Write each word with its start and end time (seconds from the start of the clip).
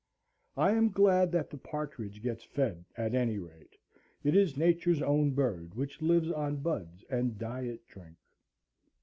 I 0.57 0.71
am 0.71 0.89
glad 0.89 1.31
that 1.31 1.51
the 1.51 1.59
partridge 1.59 2.23
gets 2.23 2.43
fed, 2.43 2.85
at 2.97 3.13
any 3.13 3.37
rate. 3.37 3.77
It 4.23 4.35
is 4.35 4.57
Nature's 4.57 4.99
own 5.03 5.35
bird 5.35 5.75
which 5.75 6.01
lives 6.01 6.31
on 6.31 6.55
buds 6.55 7.05
and 7.07 7.37
diet 7.37 7.85
drink. 7.87 8.17